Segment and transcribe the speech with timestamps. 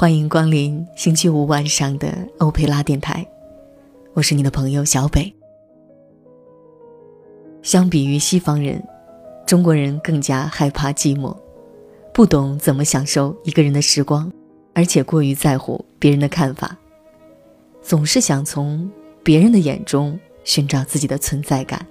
[0.00, 3.26] 欢迎光临星期五晚上的欧佩拉电台，
[4.12, 5.34] 我是你的朋友小北。
[7.62, 8.80] 相比于西方人，
[9.44, 11.36] 中国人更加害怕寂寞，
[12.14, 14.30] 不懂怎么享受一个人的时光，
[14.72, 16.78] 而且过于在乎别人的看法，
[17.82, 18.88] 总是想从
[19.24, 21.84] 别人的眼中寻找自己的存在感。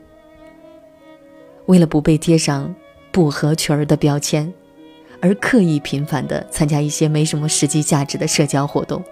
[1.66, 2.74] 为了不被贴上
[3.12, 4.50] 不合群儿的标签。
[5.22, 9.04] 而刻意频繁地参加一些没什么实际价值的社交活动，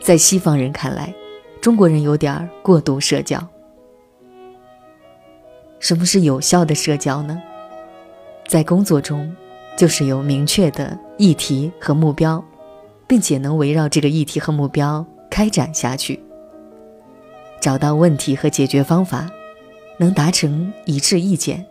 [0.00, 1.12] 在西方人看来，
[1.60, 3.44] 中国人有点过度社交。
[5.78, 7.40] 什么是有效的社交呢？
[8.46, 9.34] 在工作中，
[9.76, 12.42] 就是有明确的议题和目标，
[13.06, 16.18] 并且能围绕这个议题和目标开展下去，
[17.60, 19.28] 找到问题和解决方法，
[19.98, 21.66] 能达成一致意见，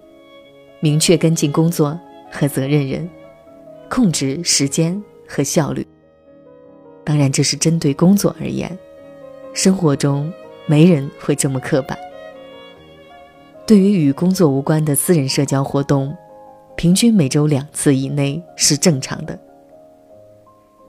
[0.81, 1.97] 明确跟进工作。
[2.35, 3.09] 和责任人，
[3.89, 5.87] 控制时间和效率。
[7.03, 8.77] 当然，这是针对工作而言，
[9.53, 10.31] 生活中
[10.65, 11.97] 没人会这么刻板。
[13.65, 16.15] 对于与工作无关的私人社交活动，
[16.75, 19.39] 平均每周两次以内是正常的。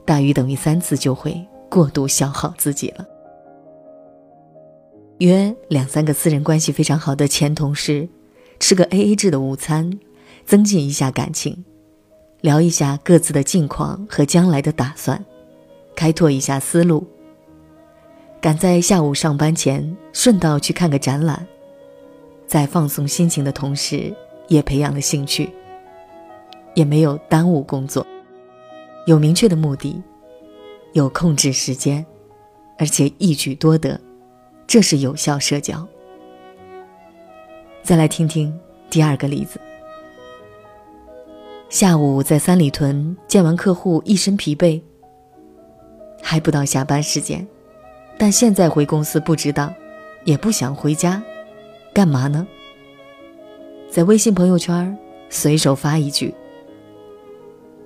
[0.05, 3.05] 大于等于三次就会过度消耗自己了。
[5.19, 8.07] 约两三个私人关系非常好的前同事，
[8.59, 9.99] 吃个 A A 制的午餐。
[10.47, 11.61] 增进一下感情，
[12.39, 15.21] 聊一下各自的近况和将来的打算，
[15.93, 17.05] 开拓一下思路。
[18.39, 21.45] 赶在下午上班前顺道去看个展览，
[22.47, 24.15] 在放松心情的同时，
[24.47, 25.49] 也培养了兴趣，
[26.75, 28.07] 也没有耽误工作，
[29.05, 30.01] 有明确的目的，
[30.93, 32.05] 有控制时间，
[32.77, 33.99] 而且一举多得，
[34.65, 35.85] 这是有效社交。
[37.83, 38.57] 再来听听
[38.89, 39.59] 第二个例子。
[41.79, 44.81] 下午在三里屯见完客户，一身疲惫。
[46.23, 47.47] 还不到下班时间，
[48.17, 49.71] 但现在回公司不值当，
[50.23, 51.21] 也不想回家，
[51.93, 52.47] 干嘛呢？
[53.91, 54.97] 在微信朋友圈
[55.29, 56.33] 随手发一句：“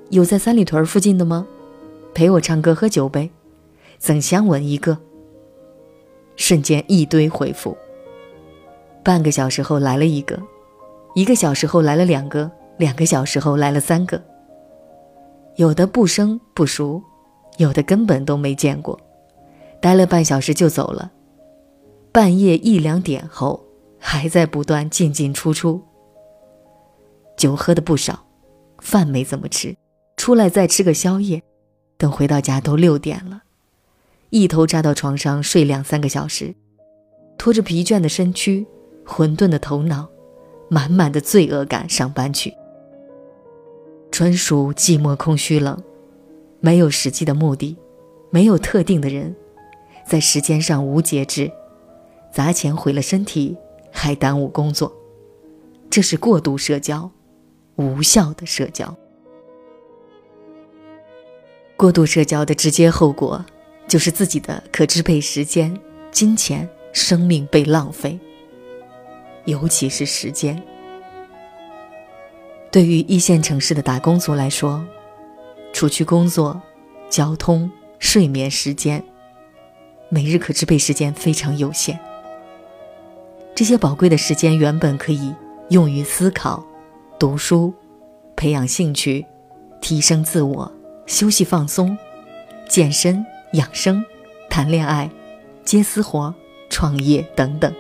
[0.09, 1.45] 有在三里屯附近的吗？
[2.13, 3.29] 陪我唱歌喝酒呗，
[3.99, 4.97] 曾相吻一个。”
[6.37, 7.77] 瞬间一堆回复。
[9.03, 10.41] 半个小时后来了一个，
[11.13, 12.49] 一个小时后来了两个。
[12.81, 14.19] 两个小时后来了三个，
[15.55, 16.99] 有的不生不熟，
[17.57, 18.99] 有的根本都没见过，
[19.79, 21.11] 待了半小时就走了。
[22.11, 23.63] 半夜一两点后
[23.99, 25.79] 还在不断进进出出。
[27.37, 28.25] 酒喝的不少，
[28.79, 29.77] 饭没怎么吃，
[30.17, 31.43] 出来再吃个宵夜，
[31.99, 33.43] 等回到家都六点了，
[34.31, 36.55] 一头扎到床上睡两三个小时，
[37.37, 38.65] 拖着疲倦的身躯，
[39.05, 40.09] 混沌的头脑，
[40.67, 42.51] 满满的罪恶感上班去。
[44.11, 45.81] 纯属寂寞、空虚、冷，
[46.59, 47.77] 没有实际的目的，
[48.29, 49.33] 没有特定的人，
[50.05, 51.49] 在时间上无节制，
[52.31, 53.57] 砸钱毁了身体，
[53.89, 54.94] 还耽误工作，
[55.89, 57.09] 这是过度社交，
[57.77, 58.95] 无效的社交。
[61.78, 63.43] 过度社交的直接后果，
[63.88, 65.75] 就是自己的可支配时间、
[66.11, 68.19] 金钱、生命被浪费，
[69.45, 70.61] 尤其是时间。
[72.71, 74.81] 对于一线城市的打工族来说，
[75.73, 76.59] 除去工作、
[77.09, 79.03] 交通、睡眠时间，
[80.07, 81.99] 每日可支配时间非常有限。
[83.53, 85.35] 这些宝贵的时间原本可以
[85.67, 86.65] 用于思考、
[87.19, 87.73] 读书、
[88.37, 89.25] 培养兴趣、
[89.81, 90.71] 提升自我、
[91.05, 91.97] 休息放松、
[92.69, 94.01] 健身养生、
[94.49, 95.11] 谈恋爱、
[95.65, 96.33] 接私活、
[96.69, 97.73] 创业等等。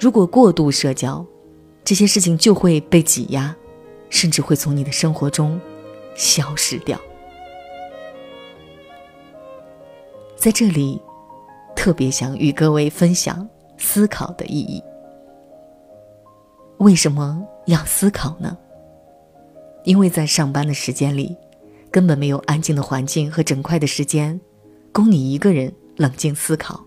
[0.00, 1.24] 如果过度社交，
[1.86, 3.54] 这些事情就会被挤压，
[4.10, 5.60] 甚至会从你的生活中
[6.16, 7.00] 消失掉。
[10.34, 11.00] 在这里，
[11.76, 13.48] 特别想与各位分享
[13.78, 14.82] 思考的意义。
[16.78, 18.58] 为什么要思考呢？
[19.84, 21.36] 因为在上班的时间里，
[21.92, 24.40] 根本没有安静的环境和整块的时间，
[24.92, 26.84] 供你一个人冷静思考。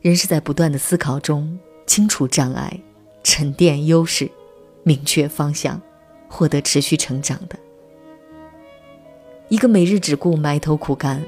[0.00, 2.80] 人是在不断的思考中清除障碍。
[3.22, 4.30] 沉淀优势，
[4.82, 5.80] 明确方向，
[6.28, 7.56] 获得持续成长的。
[9.48, 11.22] 一个每日只顾埋头苦干，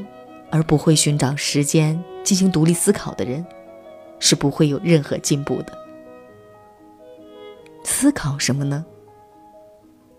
[0.50, 3.44] 而不会寻找时间进行独立思考的人，
[4.18, 5.78] 是不会有任何进步的。
[7.84, 8.84] 思考什么呢？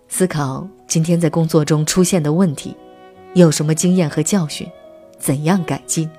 [0.08, 2.78] 思考今天在工作中出现的问题，
[3.34, 4.70] 有什么经验和教训，
[5.18, 6.10] 怎样改进？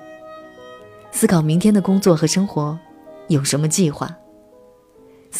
[1.11, 2.77] 思考明天的工作和生活，
[3.29, 4.15] 有什么计划？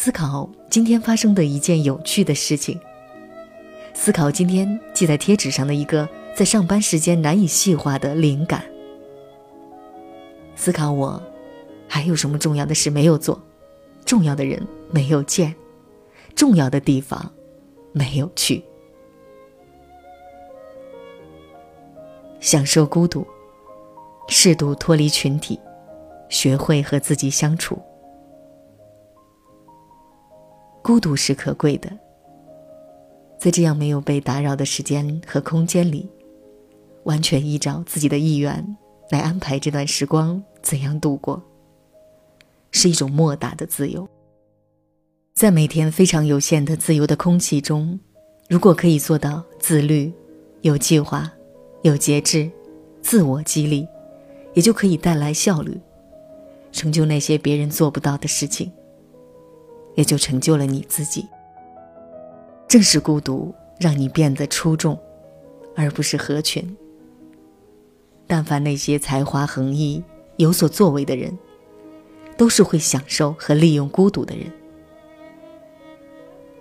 [0.00, 2.78] 思考今天发生的一件有趣的事情，
[3.92, 8.62] 思考今天记在贴纸上的一个在上班时间难以细化的灵感。
[10.54, 11.20] 思考我
[11.88, 13.42] 还有什么重要的事没有做，
[14.04, 15.52] 重要的人没有见，
[16.36, 17.32] 重要的地方
[17.90, 18.62] 没有去。
[22.38, 23.26] 享受孤独，
[24.28, 25.58] 适度脱离群体，
[26.28, 27.76] 学会和自己相处。
[30.88, 31.92] 孤独是可贵的，
[33.38, 36.08] 在这样没有被打扰的时间和空间里，
[37.04, 38.74] 完全依照自己的意愿
[39.10, 41.42] 来安排这段时光怎样度过，
[42.70, 44.08] 是一种莫大的自由。
[45.34, 48.00] 在每天非常有限的自由的空气中，
[48.48, 50.10] 如果可以做到自律、
[50.62, 51.30] 有计划。
[51.82, 52.50] 有节制，
[53.02, 53.86] 自我激励，
[54.54, 55.78] 也就可以带来效率，
[56.72, 58.72] 成就那些别人做不到的事情，
[59.98, 61.26] 也就成就了你自己。
[62.68, 64.96] 正是孤独让你变得出众，
[65.74, 66.76] 而不是合群。
[68.28, 70.00] 但凡那些才华横溢、
[70.36, 71.36] 有所作为的人，
[72.36, 74.46] 都是会享受和利用孤独的人。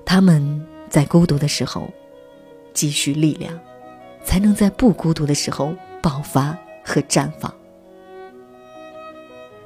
[0.03, 1.87] 他们在孤独的时候，
[2.73, 3.55] 积蓄力量。
[4.23, 6.53] 才能在不孤独的时候爆发
[6.83, 7.49] 和绽放。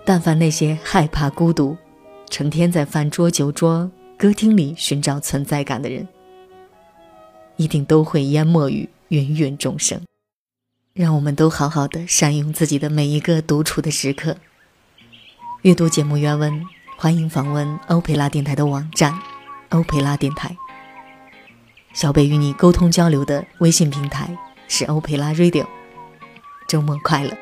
[0.05, 1.75] 但凡那些害怕孤独、
[2.31, 6.07] 成天在饭桌、酒桌、歌厅里寻找存在感的人，
[7.57, 10.01] 一定都会淹没于芸芸众生。
[10.93, 14.37] 让我们都好好的善用自己的每一个独处的时刻。
[15.61, 16.65] 阅读节目原文，
[16.97, 19.13] 欢迎访问欧佩拉电台的网站
[19.69, 20.55] “欧佩拉电台”。
[21.93, 24.35] 小北与你沟通交流的微信平台。
[24.73, 25.67] 是欧佩拉 Radio，
[26.65, 27.37] 周末快乐。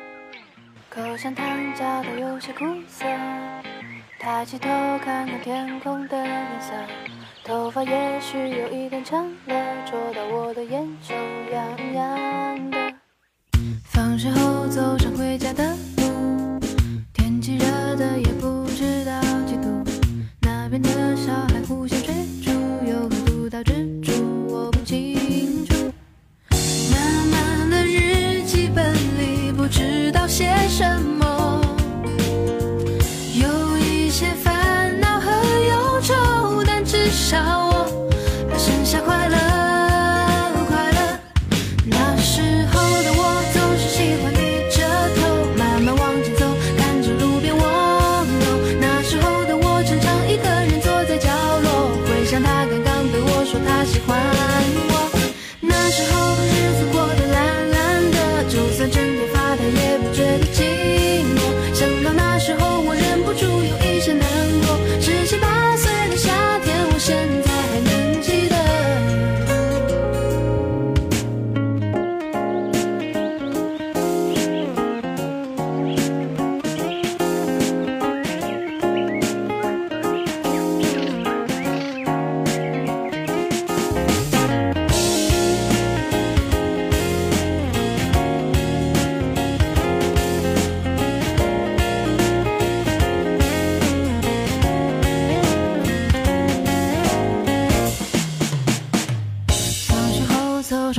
[0.88, 1.46] 口香糖
[1.76, 3.06] 嚼得有些苦涩，
[4.20, 4.68] 抬起头
[5.02, 6.74] 看看天空的颜色，
[7.42, 11.14] 头发也许有一点长了，戳到我的眼球
[11.50, 12.94] 痒痒的。
[13.86, 15.74] 放学后走上回家的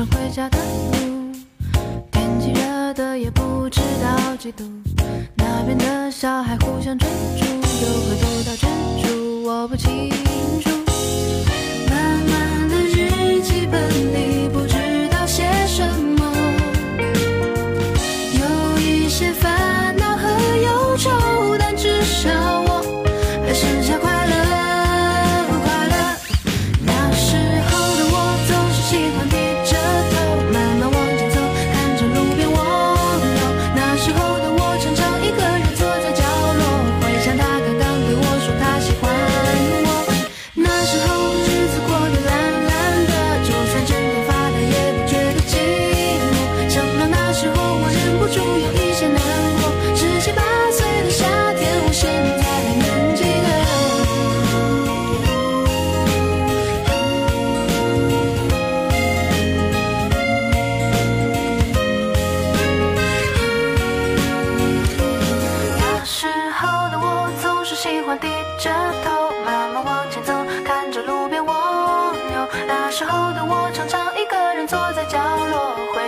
[0.05, 1.31] 回家的路，
[2.11, 4.63] 天气热的也不知道几度，
[5.35, 8.69] 那边的小孩互相追逐，又会躲到深
[9.03, 10.09] 处，我不清
[10.61, 10.69] 楚，
[11.89, 16.60] 慢慢的日记本里不知道写什么。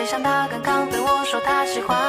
[0.06, 2.03] 像他刚刚对我说他喜欢